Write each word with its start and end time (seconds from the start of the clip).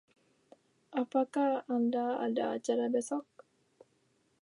Apakah 1.01 1.51
Anda 1.75 2.05
ada 2.25 2.45
acara 2.57 2.85
besok? 2.95 3.25